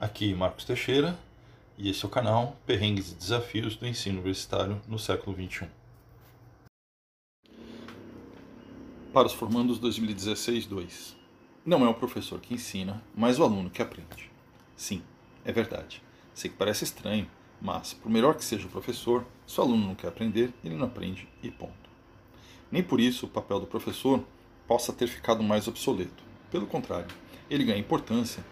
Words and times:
Aqui 0.00 0.32
Marcos 0.32 0.64
Teixeira 0.64 1.18
e 1.76 1.90
esse 1.90 2.04
é 2.04 2.06
o 2.06 2.10
canal 2.10 2.56
Perrengues 2.64 3.10
e 3.10 3.16
Desafios 3.16 3.74
do 3.74 3.84
Ensino 3.84 4.18
Universitário 4.18 4.80
no 4.86 4.96
século 4.96 5.34
XXI. 5.34 5.66
Para 9.12 9.26
os 9.26 9.32
formandos 9.32 9.80
2016-2. 9.80 11.16
Não 11.66 11.84
é 11.84 11.88
o 11.88 11.94
professor 11.94 12.38
que 12.38 12.54
ensina, 12.54 13.02
mas 13.12 13.40
o 13.40 13.42
aluno 13.42 13.70
que 13.70 13.82
aprende. 13.82 14.30
Sim, 14.76 15.02
é 15.44 15.50
verdade. 15.50 16.00
Sei 16.32 16.48
que 16.48 16.56
parece 16.56 16.84
estranho, 16.84 17.28
mas, 17.60 17.92
por 17.92 18.08
melhor 18.08 18.36
que 18.36 18.44
seja 18.44 18.68
o 18.68 18.70
professor, 18.70 19.26
se 19.48 19.58
o 19.58 19.64
aluno 19.64 19.84
não 19.84 19.94
quer 19.96 20.06
aprender, 20.06 20.54
ele 20.62 20.76
não 20.76 20.86
aprende 20.86 21.28
e 21.42 21.50
ponto. 21.50 21.90
Nem 22.70 22.84
por 22.84 23.00
isso 23.00 23.26
o 23.26 23.28
papel 23.28 23.58
do 23.58 23.66
professor 23.66 24.22
possa 24.64 24.92
ter 24.92 25.08
ficado 25.08 25.42
mais 25.42 25.66
obsoleto. 25.66 26.22
Pelo 26.52 26.68
contrário, 26.68 27.12
ele 27.50 27.64
ganha 27.64 27.80
importância 27.80 28.44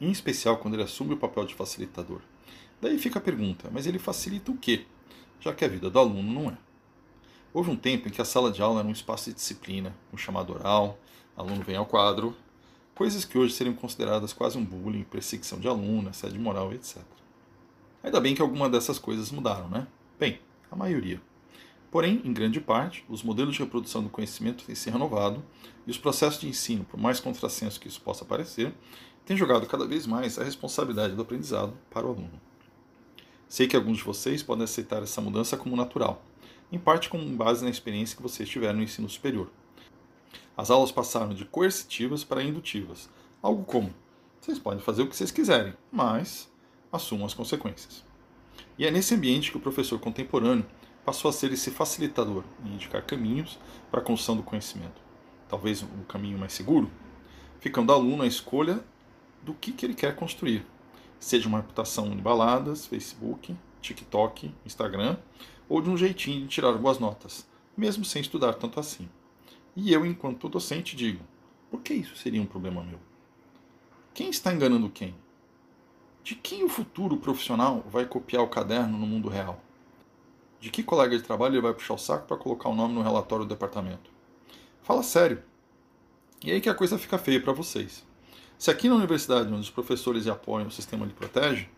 em 0.00 0.10
especial 0.10 0.58
quando 0.58 0.74
ele 0.74 0.82
assume 0.82 1.14
o 1.14 1.18
papel 1.18 1.44
de 1.44 1.54
facilitador. 1.54 2.20
Daí 2.80 2.98
fica 2.98 3.18
a 3.18 3.22
pergunta: 3.22 3.68
mas 3.72 3.86
ele 3.86 3.98
facilita 3.98 4.50
o 4.50 4.56
quê? 4.56 4.86
Já 5.40 5.52
que 5.52 5.64
a 5.64 5.68
vida 5.68 5.90
do 5.90 5.98
aluno 5.98 6.32
não 6.32 6.50
é. 6.50 6.56
Houve 7.52 7.70
um 7.70 7.76
tempo 7.76 8.08
em 8.08 8.10
que 8.10 8.22
a 8.22 8.24
sala 8.24 8.50
de 8.50 8.62
aula 8.62 8.80
era 8.80 8.88
um 8.88 8.92
espaço 8.92 9.30
de 9.30 9.36
disciplina, 9.36 9.94
um 10.12 10.16
chamado 10.16 10.52
oral, 10.52 10.98
aluno 11.36 11.62
vem 11.62 11.76
ao 11.76 11.86
quadro, 11.86 12.36
coisas 12.94 13.24
que 13.24 13.36
hoje 13.36 13.54
seriam 13.54 13.74
consideradas 13.74 14.32
quase 14.32 14.56
um 14.56 14.64
bullying, 14.64 15.02
perseguição 15.02 15.58
de 15.58 15.66
aluno, 15.66 16.10
assédio 16.10 16.40
moral, 16.40 16.72
etc. 16.72 17.02
Ainda 18.02 18.20
bem 18.20 18.34
que 18.34 18.42
algumas 18.42 18.70
dessas 18.70 18.98
coisas 18.98 19.30
mudaram, 19.30 19.68
né? 19.68 19.86
Bem, 20.18 20.38
a 20.70 20.76
maioria. 20.76 21.20
Porém, 21.90 22.22
em 22.24 22.32
grande 22.32 22.60
parte, 22.60 23.04
os 23.08 23.22
modelos 23.22 23.56
de 23.56 23.62
reprodução 23.62 24.02
do 24.02 24.08
conhecimento 24.08 24.64
têm 24.64 24.74
se 24.74 24.88
renovado 24.90 25.42
e 25.86 25.90
os 25.90 25.98
processos 25.98 26.40
de 26.40 26.48
ensino, 26.48 26.84
por 26.84 27.00
mais 27.00 27.18
contrassenso 27.18 27.80
que 27.80 27.88
isso 27.88 28.00
possa 28.00 28.24
parecer, 28.24 28.72
tem 29.24 29.36
jogado 29.36 29.66
cada 29.66 29.86
vez 29.86 30.06
mais 30.06 30.38
a 30.38 30.44
responsabilidade 30.44 31.14
do 31.14 31.22
aprendizado 31.22 31.76
para 31.90 32.06
o 32.06 32.10
aluno. 32.10 32.40
Sei 33.48 33.66
que 33.66 33.74
alguns 33.74 33.98
de 33.98 34.04
vocês 34.04 34.42
podem 34.42 34.62
aceitar 34.62 35.02
essa 35.02 35.20
mudança 35.20 35.56
como 35.56 35.74
natural, 35.74 36.22
em 36.70 36.78
parte 36.78 37.08
com 37.08 37.18
base 37.36 37.64
na 37.64 37.70
experiência 37.70 38.16
que 38.16 38.22
vocês 38.22 38.48
tiveram 38.48 38.78
no 38.78 38.84
ensino 38.84 39.08
superior. 39.08 39.50
As 40.56 40.70
aulas 40.70 40.92
passaram 40.92 41.34
de 41.34 41.44
coercitivas 41.44 42.22
para 42.22 42.42
indutivas, 42.42 43.10
algo 43.42 43.64
como: 43.64 43.92
vocês 44.40 44.60
podem 44.60 44.80
fazer 44.80 45.02
o 45.02 45.08
que 45.08 45.16
vocês 45.16 45.32
quiserem, 45.32 45.74
mas 45.90 46.48
assumam 46.92 47.26
as 47.26 47.34
consequências. 47.34 48.04
E 48.78 48.86
é 48.86 48.90
nesse 48.90 49.14
ambiente 49.14 49.50
que 49.50 49.56
o 49.56 49.60
professor 49.60 49.98
contemporâneo 49.98 50.64
passou 51.10 51.28
a 51.28 51.32
ser 51.32 51.52
esse 51.52 51.72
facilitador 51.72 52.44
e 52.64 52.68
indicar 52.68 53.04
caminhos 53.04 53.58
para 53.90 53.98
a 53.98 54.02
construção 54.02 54.36
do 54.36 54.44
conhecimento. 54.44 55.02
Talvez 55.48 55.82
o 55.82 56.04
caminho 56.06 56.38
mais 56.38 56.52
seguro, 56.52 56.88
ficando 57.58 57.92
aluno 57.92 58.22
a 58.22 58.28
escolha 58.28 58.78
do 59.42 59.52
que, 59.52 59.72
que 59.72 59.84
ele 59.84 59.94
quer 59.94 60.14
construir. 60.14 60.64
Seja 61.18 61.48
uma 61.48 61.58
reputação 61.58 62.08
de 62.10 62.22
baladas, 62.22 62.86
Facebook, 62.86 63.56
TikTok, 63.82 64.54
Instagram, 64.64 65.16
ou 65.68 65.82
de 65.82 65.90
um 65.90 65.96
jeitinho 65.96 66.42
de 66.42 66.46
tirar 66.46 66.74
boas 66.74 67.00
notas, 67.00 67.44
mesmo 67.76 68.04
sem 68.04 68.22
estudar 68.22 68.52
tanto 68.52 68.78
assim. 68.78 69.08
E 69.74 69.92
eu, 69.92 70.06
enquanto 70.06 70.48
docente, 70.48 70.94
digo: 70.94 71.24
por 71.72 71.80
que 71.80 71.92
isso 71.92 72.14
seria 72.14 72.40
um 72.40 72.46
problema 72.46 72.84
meu? 72.84 73.00
Quem 74.14 74.30
está 74.30 74.54
enganando 74.54 74.88
quem? 74.88 75.12
De 76.22 76.36
quem 76.36 76.62
o 76.62 76.68
futuro 76.68 77.16
profissional 77.16 77.84
vai 77.90 78.06
copiar 78.06 78.44
o 78.44 78.48
caderno 78.48 78.96
no 78.96 79.08
mundo 79.08 79.28
real? 79.28 79.60
De 80.60 80.70
que 80.70 80.82
colega 80.82 81.16
de 81.16 81.22
trabalho 81.22 81.54
ele 81.54 81.62
vai 81.62 81.72
puxar 81.72 81.94
o 81.94 81.98
saco 81.98 82.26
para 82.26 82.36
colocar 82.36 82.68
o 82.68 82.74
nome 82.74 82.94
no 82.94 83.02
relatório 83.02 83.46
do 83.46 83.48
departamento? 83.48 84.10
Fala 84.82 85.02
sério. 85.02 85.42
E 86.44 86.50
aí 86.50 86.60
que 86.60 86.68
a 86.68 86.74
coisa 86.74 86.98
fica 86.98 87.16
feia 87.16 87.40
para 87.40 87.52
vocês. 87.52 88.04
Se 88.58 88.70
aqui 88.70 88.88
na 88.88 88.94
universidade, 88.94 89.48
onde 89.48 89.60
os 89.60 89.70
professores 89.70 90.26
apoiam 90.26 90.68
o 90.68 90.70
sistema 90.70 91.06
de 91.06 91.14
protege, 91.14 91.68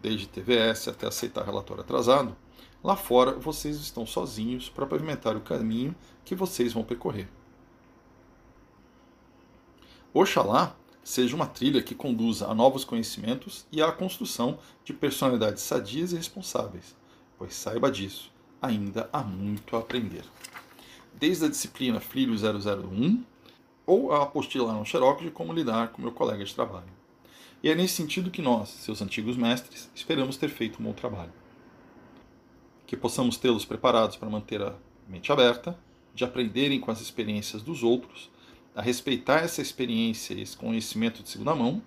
desde 0.00 0.26
TVS 0.26 0.88
até 0.88 1.06
aceitar 1.06 1.44
relatório 1.44 1.82
atrasado, 1.82 2.34
lá 2.82 2.96
fora 2.96 3.32
vocês 3.32 3.76
estão 3.76 4.06
sozinhos 4.06 4.70
para 4.70 4.86
pavimentar 4.86 5.36
o 5.36 5.40
caminho 5.40 5.94
que 6.24 6.34
vocês 6.34 6.72
vão 6.72 6.82
percorrer. 6.82 7.28
Oxalá 10.14 10.74
seja 11.02 11.36
uma 11.36 11.46
trilha 11.46 11.82
que 11.82 11.94
conduza 11.94 12.46
a 12.46 12.54
novos 12.54 12.84
conhecimentos 12.84 13.66
e 13.70 13.82
à 13.82 13.92
construção 13.92 14.58
de 14.82 14.94
personalidades 14.94 15.62
sadias 15.62 16.12
e 16.12 16.16
responsáveis, 16.16 16.96
pois 17.38 17.54
saiba 17.54 17.90
disso, 17.90 18.32
ainda 18.60 19.08
há 19.12 19.22
muito 19.22 19.76
a 19.76 19.80
aprender. 19.80 20.24
Desde 21.14 21.44
a 21.44 21.48
disciplina 21.48 22.00
Filho 22.00 22.34
001 22.34 23.22
ou 23.86 24.12
a 24.12 24.22
apostila 24.22 24.72
no 24.72 24.84
Xerox 24.84 25.22
de 25.22 25.30
como 25.30 25.52
lidar 25.52 25.88
com 25.88 26.02
meu 26.02 26.12
colega 26.12 26.44
de 26.44 26.54
trabalho. 26.54 26.92
E 27.62 27.70
é 27.70 27.74
nesse 27.74 27.94
sentido 27.94 28.30
que 28.30 28.42
nós, 28.42 28.68
seus 28.68 29.00
antigos 29.00 29.36
mestres, 29.36 29.90
esperamos 29.94 30.36
ter 30.36 30.48
feito 30.48 30.80
um 30.80 30.84
bom 30.84 30.92
trabalho. 30.92 31.32
Que 32.86 32.96
possamos 32.96 33.36
tê-los 33.36 33.64
preparados 33.64 34.16
para 34.16 34.28
manter 34.28 34.60
a 34.60 34.74
mente 35.08 35.32
aberta, 35.32 35.78
de 36.14 36.24
aprenderem 36.24 36.78
com 36.78 36.90
as 36.90 37.00
experiências 37.00 37.62
dos 37.62 37.82
outros, 37.82 38.30
a 38.74 38.82
respeitar 38.82 39.38
essa 39.38 39.62
experiência 39.62 40.34
e 40.34 40.42
esse 40.42 40.56
conhecimento 40.56 41.22
de 41.22 41.30
segunda 41.30 41.54
mão, 41.54 41.82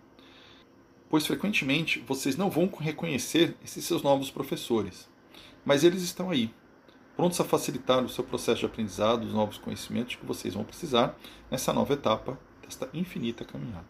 pois 1.10 1.26
frequentemente 1.26 2.00
vocês 2.00 2.36
não 2.36 2.50
vão 2.50 2.70
reconhecer 2.80 3.56
esses 3.64 3.86
seus 3.86 4.02
novos 4.02 4.32
professores, 4.32 5.08
mas 5.66 5.84
eles 5.84 6.02
estão 6.02 6.30
aí, 6.30 6.54
prontos 7.16 7.40
a 7.42 7.44
facilitar 7.44 8.04
o 8.04 8.10
seu 8.10 8.24
processo 8.24 8.60
de 8.60 8.66
aprendizado, 8.66 9.26
os 9.26 9.34
novos 9.34 9.58
conhecimentos 9.58 10.16
que 10.16 10.26
vocês 10.26 10.54
vão 10.54 10.64
precisar 10.64 11.18
nessa 11.50 11.74
nova 11.74 11.94
etapa 11.94 12.40
desta 12.62 12.88
infinita 12.94 13.44
caminhada. 13.44 13.88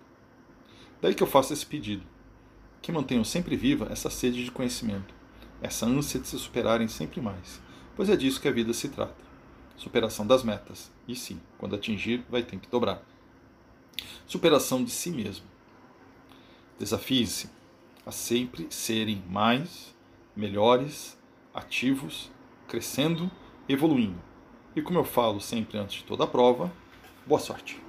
Daí 1.01 1.13
que 1.13 1.21
eu 1.21 1.27
faço 1.27 1.53
esse 1.53 1.65
pedido, 1.65 2.03
que 2.81 2.91
mantenham 2.91 3.23
sempre 3.23 3.55
viva 3.55 3.87
essa 3.91 4.09
sede 4.09 4.43
de 4.43 4.51
conhecimento, 4.51 5.13
essa 5.61 5.85
ânsia 5.85 6.19
de 6.19 6.27
se 6.27 6.39
superarem 6.39 6.87
sempre 6.87 7.19
mais, 7.19 7.61
pois 7.95 8.09
é 8.09 8.15
disso 8.15 8.39
que 8.39 8.47
a 8.47 8.51
vida 8.51 8.73
se 8.73 8.89
trata. 8.89 9.27
Superação 9.75 10.25
das 10.25 10.43
metas, 10.43 10.91
e 11.07 11.15
sim, 11.15 11.39
quando 11.57 11.75
atingir, 11.75 12.25
vai 12.29 12.41
ter 12.41 12.57
que 12.57 12.69
dobrar. 12.69 13.03
Superação 14.25 14.83
de 14.83 14.89
si 14.89 15.11
mesmo. 15.11 15.45
Desafie-se 16.79 17.49
a 18.05 18.11
sempre 18.11 18.67
serem 18.69 19.23
mais, 19.29 19.93
melhores, 20.35 21.17
ativos 21.57 22.31
crescendo, 22.67 23.31
evoluindo. 23.67 24.21
E 24.75 24.81
como 24.81 24.99
eu 24.99 25.03
falo 25.03 25.41
sempre 25.41 25.77
antes 25.77 25.97
de 25.97 26.03
toda 26.03 26.23
a 26.23 26.27
prova, 26.27 26.71
boa 27.25 27.39
sorte! 27.39 27.86